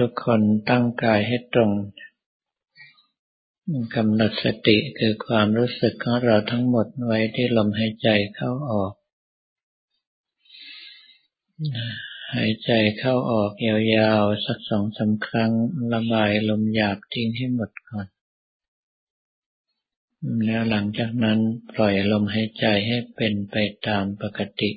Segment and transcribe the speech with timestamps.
[0.00, 0.40] ทุกคน
[0.70, 1.70] ตั้งกายให้ตรง
[3.94, 8.92] กำหนดสติคือความรู้สึกของเราทั้งหมดไว้ที่ลมหายใจเข้าออก
[12.34, 15.52] หายใจเข้าออกยาวๆ สักสองสาครั้ง
[15.92, 18.06] ระบายลมหยาบทิ้งให้หมดก่อน
[20.46, 21.38] แล้วหลังจากนั้น
[21.74, 24.70] ปล่อยลมหายใจให้เป็นไปตามปกติ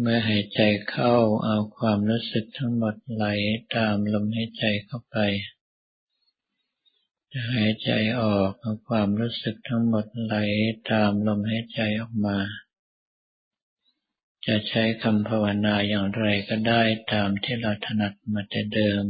[0.00, 0.60] เมื่อหายใจ
[0.90, 3.24] เข้าเอาความรู้สึกทั้งหมดไหล
[3.76, 5.16] ตามลมหายใจเข้าไป
[7.54, 10.36] หายใจออกเอาความรู้สึกทั้งหมดไหล
[10.90, 12.38] ตามลมหายใจออกมา
[14.46, 19.04] จะใช้คำภาวนาอย่างไรก็ได้ตามที่เราถนัดมาแต่เดิม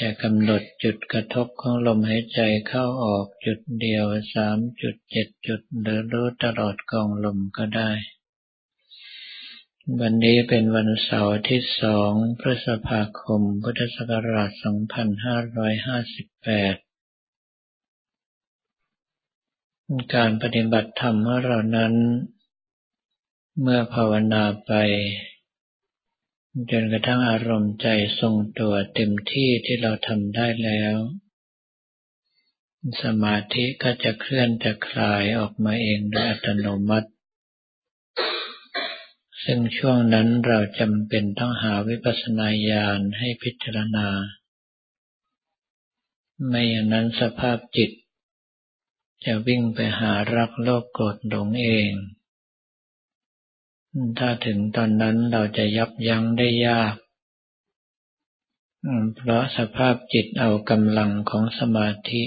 [0.00, 7.90] จะกำหนดจุดกระทบของลมหายใจเข้าออกจุดเดียวสามจุดเจ็ดจุดหรือรู้ตลอดกองลมก็ได้
[10.00, 14.62] วันนี้เป็นวันเสาร์ที่สองพฤษภาคม พุทธศักราช 2558
[20.14, 21.94] การปฏิบัติธรรมของเรานั้น
[23.60, 24.72] เมื่อภาวนาไป
[26.70, 27.88] จนกระทั่งอารมณ์ใจ
[28.20, 30.96] ทรงตัวเต็มที่ที่เราทำได้แล้ว
[33.02, 37.08] สมาธิก็จะเคลื่อนจะคลายออกมาเองโดยอัตโนมัติ
[39.44, 44.08] ซึ่งช่วงนั้นเราจำเป็นต้องหาวิปัสสนาญาณให้พิจารณา
[46.46, 47.90] ไม่อย่างนั้นสภาพจิต
[49.24, 51.92] จะวิ่งไปหารักโลกโกรธหลงเอง
[54.18, 56.94] ถ้าถึงตอนนั้นเราจะยับยั้งได้ยาก
[59.16, 62.22] เพราะสภาพจิตเอากำลังของสมาธิ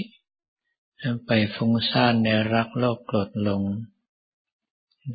[1.25, 3.63] ไปฟุ้งซ่านในรักโลกโกรธหลง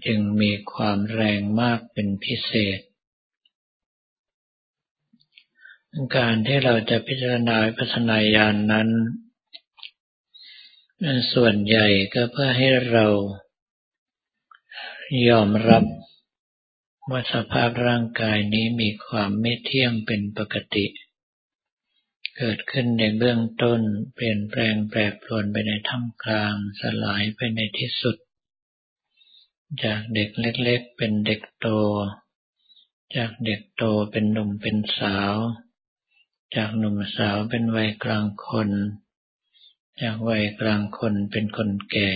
[0.06, 2.80] จึงมีความแรงมากเป็นพิเศษ
[6.16, 8.88] การที่เราจะพิจารณาพัฒนายานนั้น
[11.34, 13.06] ส่วนใหญ่ก็เพื่อให้เรา
[15.28, 15.84] ยอมรับ
[17.11, 20.86] ว่าสภาพร่างกายนี้มีความไม่เที่ยงเป็นปกติ
[22.36, 23.80] เกิดขึ้นในเบื้องต้น
[24.14, 28.17] เปลี่ยนแปลงแปรปรวนไปในท่ามกลาง สลายไปในที่สุด
[29.85, 31.69] จากเด็กเล็ก ๆ เป็นเด็กโต
[33.17, 35.35] จากเด็กโตเป็นหนุ่มเป็นสาว
[36.57, 38.70] จากหนุ่มสาวเป็นวัยกลางคน
[40.03, 42.11] จากวัยกลางคนเป็นคนแก่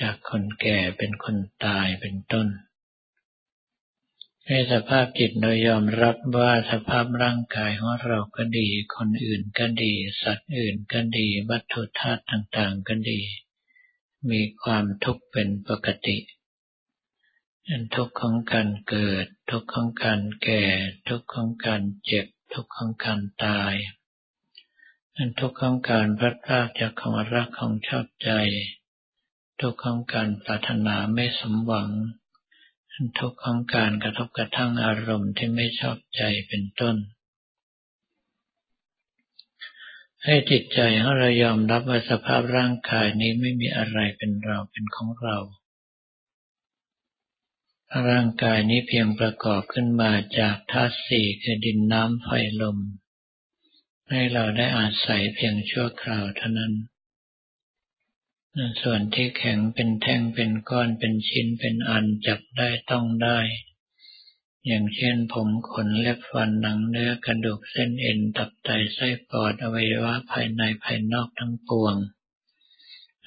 [0.00, 2.48] จากคนแก่เป็นคนตายเป็นต้น
[4.48, 13.20] ให้สภาพจิตโดยยอมรับว่าสภาพร่างกายของเราก็ดี คนอื่นก็ดี สัตว์อื่นก็ดี วัตถุธาตุต่าง ๆ ก็ดี
[14.30, 16.18] มีความทุกข์เป็นปกติ
[17.94, 20.64] ทุกข์ของการเกิด ทุกข์ของการแก่
[21.08, 23.74] ทุกข์ของการเจ็บ ทุกข์ของการตาย
[25.40, 28.30] ทุกข์ของการพลัดพรากจากของรักของชอบใจ
[29.60, 31.90] ทุกข์ของการปรารถนาไม่สมหวัง
[33.18, 36.96] ทุกข์ของการกระทบกระทั่งอารมณ์ที่ไม่ชอบใจเป็นต้น
[40.24, 45.38] ให้จิตใจของเรายอมรับว่าสภาพร่างกายนี้ไม่มีอะไรเป็นเราเป็นของเรา
[48.08, 52.28] ร่างกายนี้เพียงประกอบขึ้นมาจากธาตุสี่คือดินน้ำไฟ
[52.60, 52.78] ลม
[54.10, 56.74] ให้เราได้อาศัยเพียงชั่วคราวเท่านั้น
[58.82, 63.38] ส่วนที่แข็งเป็นแท่งเป็นก้อนเป็นชิ้นเป็นอันจับได้ต้องได้
[64.66, 71.96] อย่างเช่น ผมขนเล็บฟันหนังเนื้อกระดูกเส้นเอ็นตับไตไส้ปอดอวัยวะภายในภายนอกทั้งปวง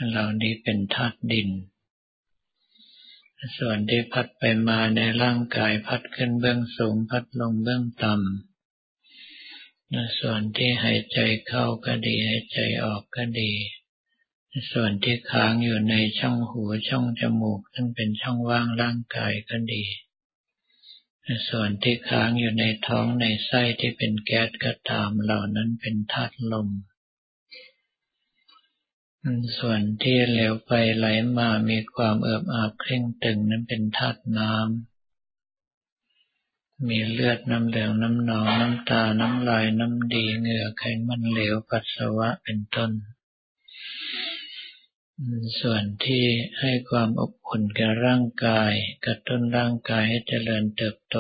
[0.09, 1.49] เหล่านี้เป็นธาตุดิน
[3.57, 13.51] ส่วนที่พัดไปมาในร่างกายพัดขึ้นเบื้องสูงพัดลงเบื้องต่ำส่วนที่หายใจเข้าก็ดีหายใจออกก็ดี
[14.71, 19.83] ส่วนที่ค้างอยู่ในช่องหูช่องจมูก ซึ่งเป็นช่องว่างร่างกายก็ดี
[21.49, 26.69] ส่วนที่ค้างอยู่ในท้องในไส้ที่เป็นแก๊สก็ตามเหล่านั้นเป็นธาตุลม
[29.59, 31.07] ส่วนที่เหลวไปไหล
[31.37, 34.87] มามีความเอิบอาบเคร่งตึงนั้นเป็นธาตุน้ำ
[36.87, 42.91] มีเลือดน้ำเหลืองน้ำหนองน้ำตา น้ำลายน้ำดีเหงื่อไขมันเหลวปัสสาวะเป็นต้น
[45.61, 46.25] ส่วนที่
[46.59, 48.71] ให้ความอบอุ่นแก่ร่างกาย
[49.05, 51.17] กระตุ้นร่างกายให้เจริญเติบโต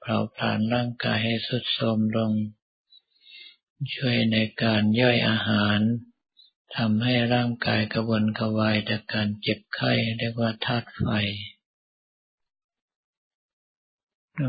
[0.00, 2.32] เผาผลาญร่างกายให้สุดโทรมลง
[3.94, 5.78] ช่วยในการย่อยอาหาร
[6.76, 11.06] ทำให้ร่างกายกระวนกระวายจากการเจ็บไข้เรียกว่าธาตุไฟ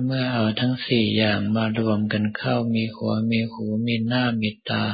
[0.05, 4.85] เมื่อเอาทั้งสี่อย่างมารวมกันเข้ามีหัวมีหูมีหน้ามีตา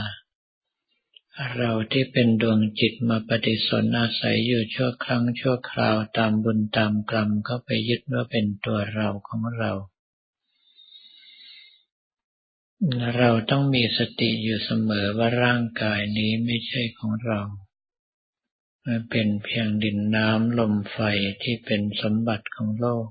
[1.58, 9.72] เราที่เป็นดวงจิตมาปฏิสนอาศัยอยู่ชั่วครั้งชั่วคราวตามบุญตามกรรมก็ไปยึดว่าเป็นตัวเราของเรา
[13.18, 17.42] เราต้องมีสติอยู่เสมอว่าร่างกายนี้ไม่ใช่ของเรา
[18.86, 21.00] มันเป็นเพียงดินน้ำลมไฟ
[21.44, 23.08] ที่เป็นสมบัติของโลก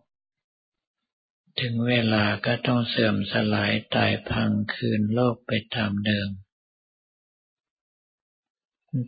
[1.61, 6.31] ถึงเวลาก็ต้องเสื่อมสลายตายพังคืนโลกไปตามเดิม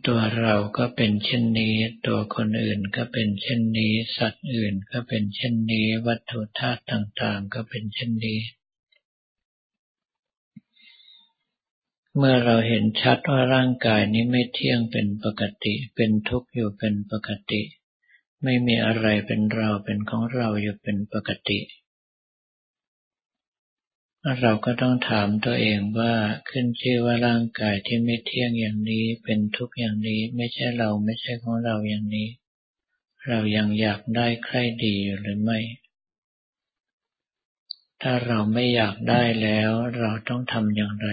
[0.07, 1.75] ตัวเราก็เป็นเช่นนี้
[2.07, 8.39] ตัวคนอื่นก็เป็นเช่นนี้ สัตว์อื่นก็เป็นเช่นนี้ วัตถุธาตุต่างๆ ก็เป็นเช่นนี้
[12.17, 17.61] เมื่อเราเห็นชัดว่าร่างกายนี้ไม่เที่ยงเป็นปกติ เป็นทุกข์อยู่เป็นปกติ
[18.43, 21.59] ไม่มีอะไรเป็นเราเป็นของเราอยู่เป็นปกติ
[24.41, 26.13] เราก็ต้องถามตัวเองว่า
[26.49, 32.29] ขึ้นชื่อว่าร่างกายที่ไม่เที่ยงอย่างนี้เป็นทุกข์อย่างนี้ไม่ใช่เราไม่ใช่ของเราอย่างนี้
[33.27, 35.59] เรายังอยากได้ใครดีอยู่หรือไม่
[38.01, 41.09] ถ้าเราไม่อยากได้แล้วเราต้องทำอย่างไร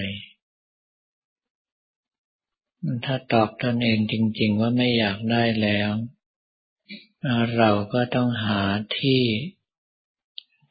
[3.04, 5.90] ถ้าตอบตนเองจริง ๆ ว่าไม่อยากได้แล้ว
[7.58, 8.62] เราก็ต้องหา
[8.98, 9.22] ที่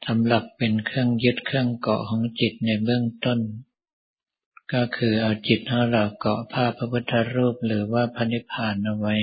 [0.06, 3.40] สำหรับเป็นเครื่องยึดเครื่องเกาะของจิตในเบื้องต้น
[4.72, 9.16] ก็คือเอาจิตของเราเกาะภาพพระพุทธรูปหรือว่าพระนิพพานเอาไว้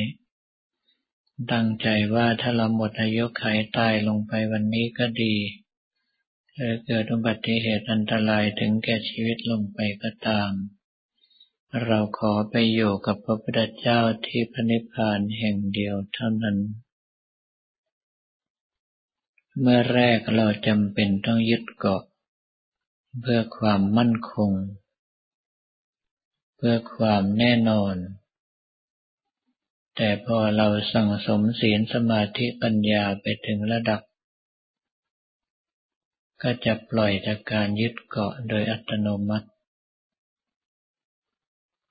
[1.51, 5.35] ตั้งใจว่าถ้าเราหมดอายุขัยตายลงไปวันนี้ก็ดี
[6.55, 10.51] หรือเกิดอุบัติเหตุอันตรายถึงแก่ชีวิตลงไปก็ตาม
[11.85, 16.57] เราขอไปอยู่กับพระพุทธเจ้าที่พระนิพพานแห่งเดียวเท่านั้น
[19.59, 22.03] เมื่อแรกเราจำเป็นต้องยึดเกาะ
[23.21, 24.51] เพื่อความมั่นคง
[26.57, 27.95] เพื่อความแน่นอน
[29.95, 34.01] แต่พอเราสั่งสมศีลสมาธิปัญญาไปถึงระดับ
[36.41, 39.47] ก็จะปล่อยจากการยึดเกาะโดยอัตโนมัติ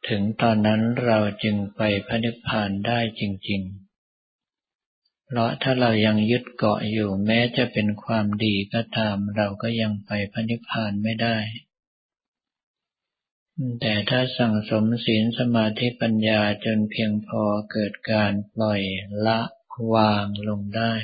[0.09, 3.82] ถึงตอนนั้นเราจึงไปพระนิพพานได้จริง ๆ
[5.35, 11.39] เพราะถ้าเรายังยึดเกาะอยู่แม้จะเป็นความดีก็ตาม เราก็ยังไปพระนิพพานไม่ได้
[13.81, 17.43] แต่ถ้าสั่งสมศีลสมาธิปัญญาจนเพียงพอ
[17.73, 18.83] เกิดการปล่อย
[19.27, 19.41] ละ
[19.95, 20.95] วางลงได้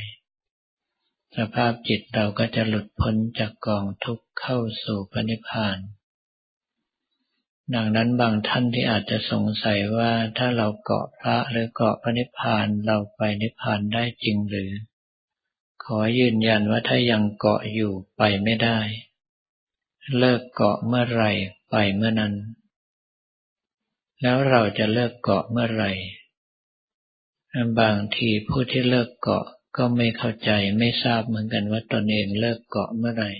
[1.36, 5.78] สภาพจิตเราก็จะหลุดพ้นจากกองทุกข์เข้าสู่พระนิพพาน
[7.74, 14.72] ดังนั้นบางท่านที่อาจจะสงสัยว่าถ้าเราเกาะพระหรือเกาะพระนิพพานเราไปนิพพานได้จริงหรือ
[15.84, 18.78] ขอยืนยันว่าถ้ายังเกาะอยู่ไปไม่ได้
[20.18, 21.30] เลิกเกาะเมื่อไหร่
[21.70, 22.34] ไปเมื่อนั้น
[24.22, 25.92] แล้วเราจะเลิกเกาะเมื่อไหร่
[27.80, 33.32] บางทีผู้ที่เลิกเกาะก็ไม่เข้าใจไม่ทราบเหมือนกันว่าตนเองเลิกเกาะเมื่อไหร่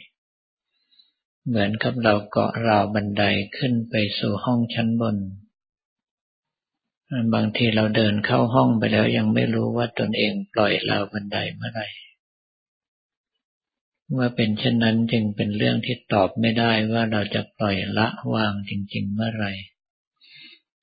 [1.49, 3.25] เหมือนกับเราเกาะราวบันได
[3.56, 5.17] ขึ้นไปสู่ห้องชั้นบน
[7.35, 11.89] บางทีเราเดินเข้าห้องไปแล้วยังไม่รู้ว่าตนเองปล่อยราวบันไดเมื่อไหร่
[14.11, 19.52] เมื่อเป็นเช่นนั้นจึงเป็นเรื่องที่ตอบไม่ได้ว่าเราจะปล่อยละวางจริง ๆ เมื่อไหร่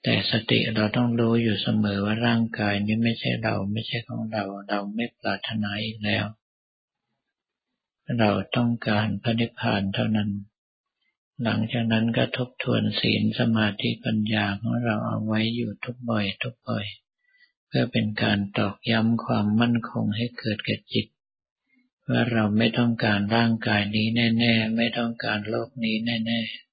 [0.04, 6.26] แต่สติเราต้องรู้อยู่เสมอว่าร่างกายนี้ไม่ใช่เราไม่ใช่ของเรา เราไม่ปรารถนาอีกแล้ว
[8.20, 10.30] เราต้องการพระนิพพานเท่านั้น
[11.44, 16.86] หลังจากนั้นก็ทบทวนศีลสมาธิปัญญาของเราเอาไว้อยู่ทุกบ่อย ทุกบ่อย
[17.68, 21.08] เพื่อเป็นการตอกย้ำความมั่นคงให้เกิดแก่จิต
[22.10, 26.66] ว่าเราไม่ต้องการร่างกายนี้แน่ ๆ ไม่ต้องการโลกนี้แน่ ๆ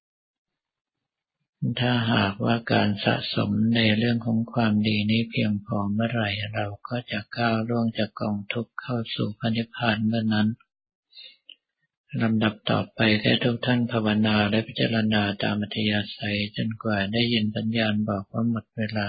[1.81, 10.49] ถ้าหากว่าการสะสมในเรื่องของความดีนี้เพียงพอเมื่อไหร่เราก็จะก้าวล่วงจากกองทุกข์เข้าสู่พระนิพพานเมื่อนั้น
[12.21, 19.09] ลำดับต่อไปแค่ทุกท่านภาวนาและพิจารณาตามอัธยาศัยจนกว่าได้ยินสัญญาณบอกว่าหมดเวลา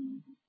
[0.00, 0.45] Mm-hmm.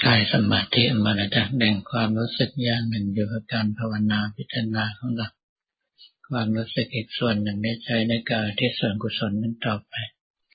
[0.00, 5.28] คลายสมาธิมาแล้วจ้ะแบ่งความรู้สึกอย่างหนึ่งอยู่กับการภาวนาพิจารณาของเรา
[6.28, 9.94] ความรู้สึกอีกส่วนหนึ่งได้ใช้ในการที่ส่วนกุศลนั้นต่อไป